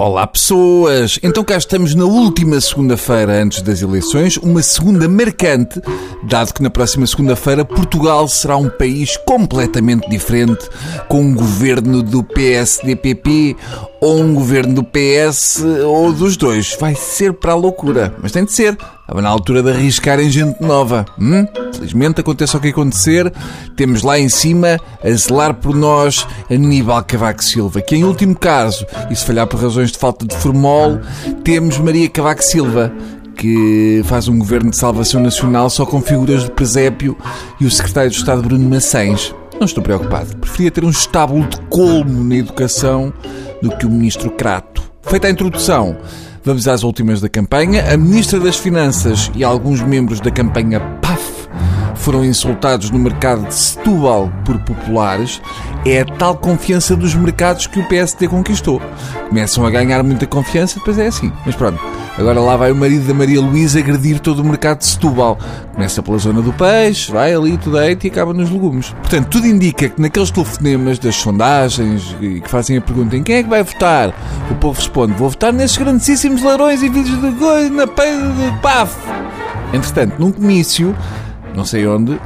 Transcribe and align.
Olá 0.00 0.26
pessoas! 0.26 1.18
Então 1.22 1.44
cá 1.44 1.58
estamos 1.58 1.94
na 1.94 2.06
última 2.06 2.58
segunda-feira 2.58 3.42
antes 3.42 3.60
das 3.60 3.82
eleições, 3.82 4.38
uma 4.38 4.62
segunda 4.62 5.06
marcante, 5.06 5.78
dado 6.22 6.54
que 6.54 6.62
na 6.62 6.70
próxima 6.70 7.06
segunda-feira 7.06 7.66
Portugal 7.66 8.26
será 8.26 8.56
um 8.56 8.70
país 8.70 9.18
completamente 9.26 10.08
diferente, 10.08 10.66
com 11.06 11.20
um 11.20 11.34
governo 11.34 12.02
do 12.02 12.24
PSDPP 12.24 13.54
ou 14.00 14.20
um 14.20 14.32
governo 14.32 14.76
do 14.76 14.82
PS 14.82 15.62
ou 15.86 16.14
dos 16.14 16.34
dois. 16.38 16.74
Vai 16.80 16.94
ser 16.94 17.34
para 17.34 17.52
a 17.52 17.56
loucura, 17.56 18.14
mas 18.22 18.32
tem 18.32 18.46
de 18.46 18.54
ser. 18.54 18.78
Estava 19.02 19.20
na 19.20 19.28
altura 19.28 19.62
de 19.62 19.68
arriscarem 19.68 20.30
gente 20.30 20.62
nova. 20.62 21.04
Hum? 21.20 21.44
Felizmente 21.80 22.20
aconteça 22.20 22.58
o 22.58 22.60
que 22.60 22.68
acontecer, 22.68 23.32
temos 23.74 24.02
lá 24.02 24.18
em 24.18 24.28
cima 24.28 24.78
a 25.02 25.10
zelar 25.12 25.54
por 25.54 25.74
nós 25.74 26.26
Aníbal 26.50 27.02
Cavaco 27.04 27.42
Silva, 27.42 27.80
que 27.80 27.96
em 27.96 28.04
último 28.04 28.36
caso, 28.38 28.84
e 29.10 29.16
se 29.16 29.24
falhar 29.24 29.46
por 29.46 29.58
razões 29.58 29.90
de 29.90 29.96
falta 29.96 30.26
de 30.26 30.36
formol, 30.36 30.98
temos 31.42 31.78
Maria 31.78 32.06
Cavaco 32.10 32.44
Silva, 32.44 32.92
que 33.34 34.02
faz 34.04 34.28
um 34.28 34.38
governo 34.38 34.70
de 34.70 34.76
salvação 34.76 35.22
nacional 35.22 35.70
só 35.70 35.86
com 35.86 36.02
figuras 36.02 36.44
do 36.44 36.50
presépio 36.50 37.16
e 37.58 37.64
o 37.64 37.70
secretário 37.70 38.10
de 38.10 38.18
Estado 38.18 38.42
Bruno 38.42 38.68
Maçães. 38.68 39.34
Não 39.58 39.64
estou 39.64 39.82
preocupado. 39.82 40.36
Preferia 40.36 40.70
ter 40.70 40.84
um 40.84 40.90
estábulo 40.90 41.48
de 41.48 41.58
colmo 41.70 42.22
na 42.24 42.36
educação 42.36 43.10
do 43.62 43.74
que 43.74 43.86
o 43.86 43.90
ministro 43.90 44.30
Crato. 44.30 44.82
Feita 45.02 45.28
a 45.28 45.30
introdução, 45.30 45.96
vamos 46.44 46.68
às 46.68 46.82
últimas 46.82 47.22
da 47.22 47.28
campanha. 47.30 47.90
A 47.90 47.96
ministra 47.96 48.38
das 48.38 48.56
Finanças 48.56 49.30
e 49.34 49.42
alguns 49.42 49.80
membros 49.80 50.20
da 50.20 50.30
campanha 50.30 50.78
PAF 51.00 51.29
foram 52.00 52.24
insultados 52.24 52.90
no 52.90 52.98
mercado 52.98 53.46
de 53.46 53.54
Setúbal 53.54 54.32
por 54.44 54.58
populares. 54.60 55.40
É 55.84 56.00
a 56.00 56.04
tal 56.04 56.36
confiança 56.36 56.96
dos 56.96 57.14
mercados 57.14 57.66
que 57.66 57.78
o 57.78 57.88
PSD 57.88 58.28
conquistou. 58.28 58.80
Começam 59.28 59.64
a 59.64 59.70
ganhar 59.70 60.02
muita 60.02 60.26
confiança, 60.26 60.78
depois 60.78 60.98
é 60.98 61.06
assim. 61.06 61.32
Mas 61.46 61.54
pronto, 61.54 61.80
agora 62.18 62.40
lá 62.40 62.56
vai 62.56 62.72
o 62.72 62.76
marido 62.76 63.06
da 63.06 63.14
Maria 63.14 63.40
Luísa 63.40 63.78
agredir 63.78 64.18
todo 64.18 64.40
o 64.40 64.44
mercado 64.44 64.78
de 64.78 64.86
Setúbal. 64.86 65.38
Começa 65.74 66.02
pela 66.02 66.18
zona 66.18 66.42
do 66.42 66.52
peixe, 66.52 67.12
vai 67.12 67.34
ali, 67.34 67.56
tudo 67.56 67.78
aí 67.78 67.96
e 68.02 68.08
acaba 68.08 68.32
nos 68.32 68.50
legumes. 68.50 68.90
Portanto, 69.00 69.28
tudo 69.28 69.46
indica 69.46 69.88
que 69.88 70.00
naqueles 70.00 70.30
telefonemas 70.30 70.98
das 70.98 71.16
sondagens 71.16 72.16
que 72.18 72.42
fazem 72.46 72.78
a 72.78 72.80
pergunta 72.80 73.16
em 73.16 73.22
quem 73.22 73.36
é 73.36 73.42
que 73.42 73.48
vai 73.48 73.62
votar, 73.62 74.14
o 74.50 74.54
povo 74.54 74.78
responde: 74.78 75.12
vou 75.14 75.28
votar 75.28 75.52
nesses 75.52 75.76
grandíssimos 75.76 76.42
larões 76.42 76.82
e 76.82 76.88
vídeos 76.88 77.20
de 77.20 77.30
goi 77.30 77.70
na 77.70 77.86
peida 77.86 78.28
de 78.32 78.60
paf. 78.60 78.94
Entretanto, 79.72 80.16
num 80.18 80.32
comício, 80.32 80.96
não 81.54 81.64
sei 81.64 81.86
onde, 81.86 82.12
uh, 82.12 82.20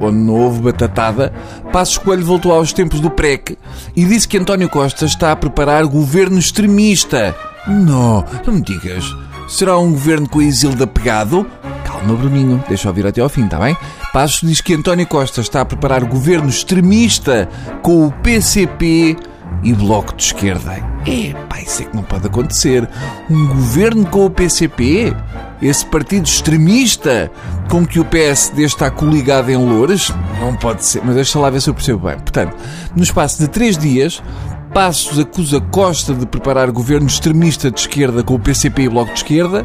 onde 0.00 0.18
não 0.18 0.34
houve 0.34 0.60
batatada, 0.60 1.32
Passos 1.72 1.98
Coelho 1.98 2.24
voltou 2.24 2.52
aos 2.52 2.72
tempos 2.72 3.00
do 3.00 3.10
PREC 3.10 3.58
e 3.94 4.04
disse 4.04 4.28
que 4.28 4.38
António 4.38 4.68
Costa 4.68 5.04
está 5.04 5.32
a 5.32 5.36
preparar 5.36 5.84
governo 5.86 6.38
extremista. 6.38 7.34
Não, 7.66 8.24
não 8.46 8.54
me 8.54 8.60
digas. 8.60 9.04
Será 9.48 9.78
um 9.78 9.92
governo 9.92 10.28
com 10.28 10.38
a 10.38 10.44
Isilda 10.44 10.86
pegado? 10.86 11.46
Calma, 11.84 12.14
Bruninho, 12.14 12.62
deixa 12.68 12.86
eu 12.86 12.90
ouvir 12.90 13.06
até 13.06 13.20
ao 13.20 13.28
fim, 13.28 13.44
está 13.44 13.58
bem? 13.58 13.76
Passos 14.12 14.48
diz 14.48 14.60
que 14.60 14.74
António 14.74 15.06
Costa 15.06 15.40
está 15.40 15.60
a 15.60 15.64
preparar 15.64 16.04
governo 16.04 16.48
extremista 16.48 17.48
com 17.82 18.06
o 18.06 18.12
PCP 18.12 19.16
e 19.62 19.72
Bloco 19.72 20.14
de 20.14 20.22
Esquerda. 20.22 20.76
Epá, 21.06 21.60
isso 21.60 21.82
é 21.82 21.84
que 21.86 21.96
não 21.96 22.02
pode 22.02 22.26
acontecer. 22.26 22.88
Um 23.30 23.46
governo 23.48 24.06
com 24.06 24.26
o 24.26 24.30
PCP? 24.30 25.14
Esse 25.62 25.86
partido 25.86 26.26
extremista 26.26 27.30
com 27.70 27.86
que 27.86 27.98
o 27.98 28.04
PSD 28.04 28.64
está 28.64 28.90
coligado 28.90 29.50
em 29.50 29.56
Louras? 29.56 30.12
Não 30.40 30.54
pode 30.54 30.84
ser, 30.84 31.02
mas 31.04 31.14
deixa 31.14 31.38
lá 31.38 31.48
ver 31.48 31.60
se 31.60 31.70
eu 31.70 31.74
percebo 31.74 32.06
bem. 32.06 32.18
Portanto, 32.18 32.56
no 32.94 33.02
espaço 33.02 33.38
de 33.38 33.48
três 33.48 33.78
dias, 33.78 34.22
Passos 34.74 35.20
acusa 35.20 35.60
Costa 35.60 36.12
de 36.12 36.26
preparar 36.26 36.68
governo 36.72 37.06
extremista 37.06 37.70
de 37.70 37.78
esquerda 37.78 38.24
com 38.24 38.34
o 38.34 38.40
PCP 38.40 38.82
e 38.82 38.88
Bloco 38.88 39.12
de 39.12 39.18
Esquerda 39.18 39.64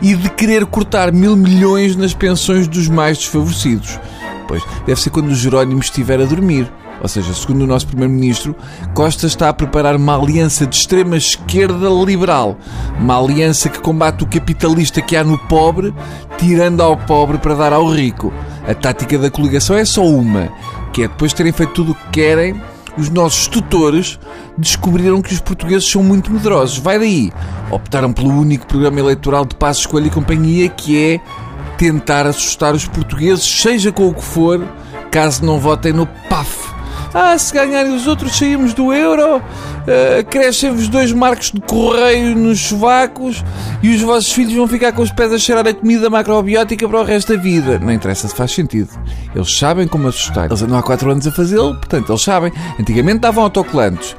e 0.00 0.14
de 0.14 0.30
querer 0.30 0.64
cortar 0.64 1.12
mil 1.12 1.36
milhões 1.36 1.94
nas 1.94 2.14
pensões 2.14 2.66
dos 2.66 2.88
mais 2.88 3.18
desfavorecidos. 3.18 4.00
Pois, 4.48 4.62
deve 4.86 4.98
ser 4.98 5.10
quando 5.10 5.28
o 5.28 5.34
Jerónimo 5.34 5.80
estiver 5.80 6.20
a 6.20 6.24
dormir. 6.24 6.72
Ou 7.06 7.08
seja, 7.08 7.32
segundo 7.32 7.62
o 7.62 7.66
nosso 7.68 7.86
Primeiro-Ministro, 7.86 8.56
Costa 8.92 9.28
está 9.28 9.48
a 9.48 9.52
preparar 9.52 9.94
uma 9.94 10.20
aliança 10.20 10.66
de 10.66 10.74
extrema 10.74 11.16
esquerda 11.16 11.88
liberal. 11.88 12.58
Uma 12.98 13.16
aliança 13.16 13.68
que 13.68 13.78
combate 13.78 14.24
o 14.24 14.26
capitalista 14.26 15.00
que 15.00 15.14
há 15.14 15.22
no 15.22 15.38
pobre, 15.38 15.94
tirando 16.36 16.80
ao 16.80 16.96
pobre 16.96 17.38
para 17.38 17.54
dar 17.54 17.72
ao 17.72 17.88
rico. 17.88 18.34
A 18.66 18.74
tática 18.74 19.16
da 19.16 19.30
coligação 19.30 19.76
é 19.76 19.84
só 19.84 20.04
uma, 20.04 20.48
que 20.92 21.04
é 21.04 21.06
depois 21.06 21.30
de 21.30 21.36
terem 21.36 21.52
feito 21.52 21.74
tudo 21.74 21.92
o 21.92 21.94
que 21.94 22.08
querem, 22.10 22.60
os 22.98 23.08
nossos 23.08 23.46
tutores 23.46 24.18
descobriram 24.58 25.22
que 25.22 25.32
os 25.32 25.38
portugueses 25.38 25.88
são 25.88 26.02
muito 26.02 26.32
medrosos. 26.32 26.78
Vai 26.78 26.98
daí. 26.98 27.32
Optaram 27.70 28.12
pelo 28.12 28.30
único 28.30 28.66
programa 28.66 28.98
eleitoral 28.98 29.44
de 29.44 29.54
Passo 29.54 29.82
Escolha 29.82 30.08
e 30.08 30.10
Companhia, 30.10 30.68
que 30.68 30.98
é 31.00 31.20
tentar 31.78 32.26
assustar 32.26 32.74
os 32.74 32.88
portugueses, 32.88 33.44
seja 33.44 33.92
com 33.92 34.08
o 34.08 34.14
que 34.14 34.24
for, 34.24 34.66
caso 35.12 35.44
não 35.44 35.60
votem 35.60 35.92
no 35.92 36.04
PAF. 36.28 36.75
Ah, 37.18 37.38
se 37.38 37.54
ganharem 37.54 37.94
os 37.94 38.06
outros 38.06 38.36
saímos 38.36 38.74
do 38.74 38.92
euro, 38.92 39.38
uh, 39.38 40.24
crescem-vos 40.28 40.86
dois 40.86 41.12
marcos 41.12 41.50
de 41.50 41.62
correio 41.62 42.36
nos 42.36 42.60
sovacos 42.60 43.42
e 43.82 43.94
os 43.94 44.02
vossos 44.02 44.30
filhos 44.30 44.52
vão 44.52 44.68
ficar 44.68 44.92
com 44.92 45.00
os 45.00 45.10
pés 45.10 45.32
a 45.32 45.38
cheirar 45.38 45.66
a 45.66 45.72
comida 45.72 46.10
macrobiótica 46.10 46.86
para 46.86 47.00
o 47.00 47.02
resto 47.02 47.34
da 47.34 47.42
vida. 47.42 47.78
Não 47.78 47.90
interessa 47.90 48.28
se 48.28 48.34
faz 48.34 48.52
sentido. 48.52 48.90
Eles 49.34 49.56
sabem 49.56 49.88
como 49.88 50.08
assustar. 50.08 50.44
Eles 50.44 50.60
andam 50.60 50.76
há 50.76 50.82
4 50.82 51.10
anos 51.10 51.26
a 51.26 51.32
fazê-lo, 51.32 51.74
portanto 51.76 52.10
eles 52.10 52.20
sabem. 52.20 52.52
Antigamente 52.78 53.20
davam 53.20 53.44
autocolantes, 53.44 54.14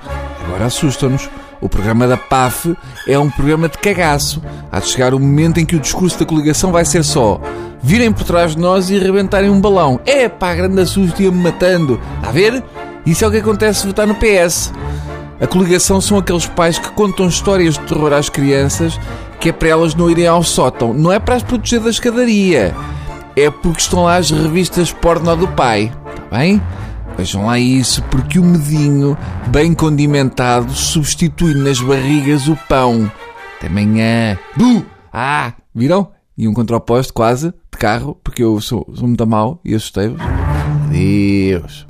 agora 0.47 0.65
assustam-nos. 0.65 1.29
O 1.61 1.69
programa 1.69 2.07
da 2.07 2.17
PAF 2.17 2.75
é 3.07 3.17
um 3.19 3.29
programa 3.29 3.69
de 3.69 3.77
cagaço. 3.77 4.41
Há 4.71 4.79
de 4.79 4.87
chegar 4.87 5.13
o 5.13 5.19
momento 5.19 5.59
em 5.59 5.65
que 5.65 5.75
o 5.75 5.79
discurso 5.79 6.17
da 6.17 6.25
coligação 6.25 6.71
vai 6.71 6.83
ser 6.83 7.03
só 7.03 7.39
virem 7.81 8.11
por 8.11 8.23
trás 8.23 8.55
de 8.55 8.61
nós 8.61 8.89
e 8.89 8.97
arrebentarem 8.97 9.49
um 9.49 9.61
balão. 9.61 9.99
É 10.05 10.27
pá, 10.27 10.53
grande 10.55 10.81
assusto 10.81 11.21
ia-me 11.21 11.41
matando. 11.41 11.99
A 12.21 12.31
ver? 12.31 12.63
Isso 13.07 13.25
é 13.25 13.27
o 13.27 13.31
que 13.31 13.37
acontece 13.37 13.81
se 13.81 13.87
votar 13.87 14.05
no 14.05 14.15
PS. 14.15 14.71
A 15.39 15.47
coligação 15.47 15.99
são 16.01 16.17
aqueles 16.17 16.45
pais 16.45 16.77
que 16.77 16.91
contam 16.91 17.27
histórias 17.27 17.75
de 17.75 17.81
terror 17.81 18.13
às 18.13 18.29
crianças 18.29 18.99
que 19.39 19.49
é 19.49 19.51
para 19.51 19.69
elas 19.69 19.95
não 19.95 20.09
irem 20.09 20.27
ao 20.27 20.43
sótão. 20.43 20.93
Não 20.93 21.11
é 21.11 21.19
para 21.19 21.35
as 21.35 21.43
proteger 21.43 21.79
da 21.79 21.89
escadaria. 21.89 22.75
É 23.35 23.49
porque 23.49 23.79
estão 23.79 24.03
lá 24.03 24.17
as 24.17 24.31
revistas 24.31 24.91
porno 24.91 25.35
do 25.35 25.47
pai. 25.47 25.91
Está 26.09 26.37
bem? 26.37 26.61
Vejam 27.17 27.45
lá 27.47 27.57
isso, 27.57 28.03
porque 28.03 28.39
o 28.39 28.43
medinho, 28.43 29.17
bem 29.47 29.73
condimentado, 29.73 30.71
substitui 30.71 31.55
nas 31.55 31.79
barrigas 31.79 32.47
o 32.47 32.55
pão. 32.67 33.11
Até 33.57 33.67
amanhã. 33.67 34.37
Bu! 34.55 34.85
Ah! 35.11 35.53
Viram? 35.73 36.11
E 36.37 36.47
um 36.47 36.53
contraposto 36.53 37.13
quase, 37.13 37.47
de 37.47 37.77
carro, 37.79 38.19
porque 38.23 38.43
eu 38.43 38.61
sou, 38.61 38.87
sou 38.93 39.07
muito 39.07 39.25
mal 39.25 39.59
e 39.65 39.73
assustei-vos. 39.73 40.21
Adeus. 40.85 41.87